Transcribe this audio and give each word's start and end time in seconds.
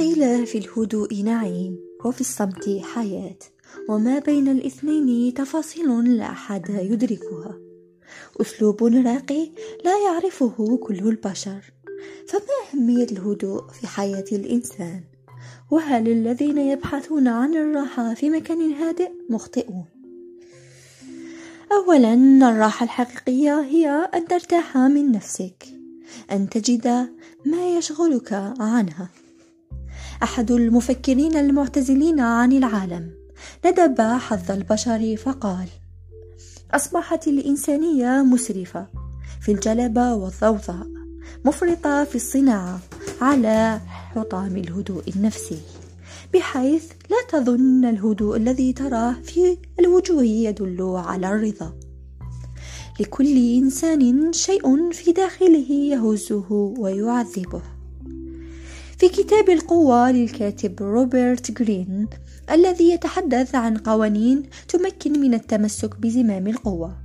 قيل 0.00 0.46
في 0.46 0.58
الهدوء 0.58 1.22
نعيم 1.22 1.78
وفي 2.04 2.20
الصمت 2.20 2.80
حياة 2.94 3.38
وما 3.88 4.18
بين 4.18 4.48
الاثنين 4.48 5.34
تفاصيل 5.34 6.16
لا 6.16 6.30
أحد 6.30 6.68
يدركها 6.68 7.58
أسلوب 8.40 8.84
راقي 8.84 9.50
لا 9.84 9.98
يعرفه 10.04 10.76
كل 10.76 10.98
البشر 10.98 11.72
فما 12.28 12.40
أهمية 12.74 13.04
الهدوء 13.04 13.68
في 13.68 13.86
حياة 13.86 14.24
الإنسان؟ 14.32 15.00
وهل 15.70 16.08
الذين 16.08 16.58
يبحثون 16.58 17.28
عن 17.28 17.54
الراحة 17.54 18.14
في 18.14 18.30
مكان 18.30 18.72
هادئ 18.72 19.10
مخطئون؟ 19.30 19.84
أولا 21.72 22.14
الراحة 22.50 22.84
الحقيقية 22.84 23.60
هي 23.60 23.88
أن 24.14 24.28
ترتاح 24.28 24.76
من 24.76 25.12
نفسك 25.12 25.66
أن 26.30 26.48
تجد 26.48 26.86
ما 27.46 27.76
يشغلك 27.76 28.32
عنها 28.58 29.08
أحد 30.22 30.50
المفكرين 30.50 31.36
المعتزلين 31.36 32.20
عن 32.20 32.52
العالم. 32.52 33.10
ندب 33.66 34.00
حظ 34.00 34.50
البشر 34.50 35.16
فقال 35.16 35.68
أصبحت 36.74 37.28
الإنسانية 37.28 38.22
مسرفة 38.22 38.86
في 39.40 39.52
الجلبة 39.52 40.14
والضوضاء 40.14 40.86
مفرطة 41.44 42.04
في 42.04 42.14
الصناعة 42.14 42.80
على 43.20 43.80
حطام 43.86 44.56
الهدوء 44.56 45.02
النفسي 45.16 45.58
بحيث 46.34 46.84
لا 47.10 47.16
تظن 47.40 47.84
الهدوء 47.84 48.36
الذي 48.36 48.72
تراه 48.72 49.12
في 49.12 49.58
الوجوه 49.80 50.24
يدل 50.24 51.02
على 51.06 51.28
الرضا. 51.28 51.72
لكل 53.00 53.56
إنسان 53.56 54.32
شيء 54.32 54.92
في 54.92 55.12
داخله 55.12 55.70
يهزه 55.72 56.74
ويعذبه. 56.78 57.62
في 59.00 59.08
كتاب 59.08 59.50
القوة 59.50 60.10
للكاتب 60.10 60.82
روبرت 60.82 61.50
جرين 61.50 62.08
الذي 62.50 62.90
يتحدث 62.90 63.54
عن 63.54 63.76
قوانين 63.76 64.42
تمكن 64.68 65.20
من 65.20 65.34
التمسك 65.34 66.00
بزمام 66.00 66.46
القوة 66.46 66.96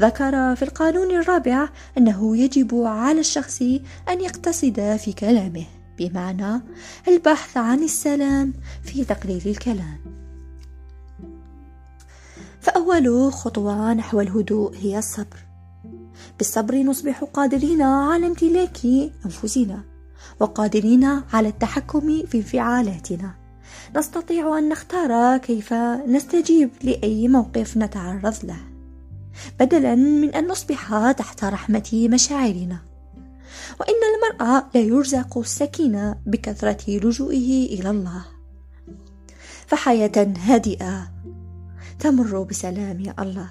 ذكر 0.00 0.56
في 0.56 0.62
القانون 0.62 1.10
الرابع 1.10 1.68
أنه 1.98 2.36
يجب 2.36 2.74
على 2.74 3.20
الشخص 3.20 3.62
أن 4.08 4.20
يقتصد 4.20 4.96
في 4.96 5.12
كلامه 5.12 5.64
بمعنى 5.98 6.62
البحث 7.08 7.56
عن 7.56 7.82
السلام 7.82 8.52
في 8.82 9.04
تقليل 9.04 9.42
الكلام. 9.46 9.98
فأول 12.60 13.32
خطوة 13.32 13.92
نحو 13.92 14.20
الهدوء 14.20 14.76
هي 14.76 14.98
الصبر. 14.98 15.38
بالصبر 16.38 16.82
نصبح 16.82 17.24
قادرين 17.24 17.82
على 17.82 18.26
امتلاك 18.26 18.78
أنفسنا. 19.24 19.93
وقادرين 20.40 21.04
على 21.32 21.48
التحكم 21.48 22.22
في 22.26 22.38
انفعالاتنا. 22.38 23.34
نستطيع 23.96 24.58
أن 24.58 24.68
نختار 24.68 25.36
كيف 25.36 25.72
نستجيب 26.08 26.70
لأي 26.82 27.28
موقف 27.28 27.76
نتعرض 27.76 28.34
له. 28.44 28.60
بدلا 29.60 29.94
من 29.94 30.28
أن 30.28 30.46
نصبح 30.48 31.10
تحت 31.10 31.44
رحمة 31.44 32.08
مشاعرنا. 32.12 32.78
وإن 33.80 33.94
المرء 34.14 34.64
لا 34.74 34.80
يرزق 34.80 35.38
السكينة 35.38 36.16
بكثرة 36.26 36.90
لجوئه 36.90 37.80
إلى 37.80 37.90
الله. 37.90 38.24
فحياة 39.66 40.34
هادئة 40.38 41.10
تمر 41.98 42.42
بسلام 42.42 43.00
يا 43.00 43.14
الله. 43.18 43.48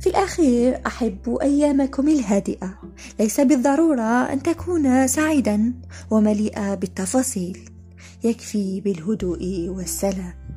في 0.00 0.06
الأخير 0.06 0.80
أحب 0.86 1.38
أيامكم 1.42 2.08
الهادئة. 2.08 2.78
ليس 3.20 3.40
بالضرورة 3.40 4.32
أن 4.32 4.42
تكون 4.42 5.06
سعيدا 5.06 5.74
ومليئة 6.10 6.74
بالتفاصيل. 6.74 7.58
يكفي 8.24 8.80
بالهدوء 8.80 9.68
والسلام. 9.68 10.55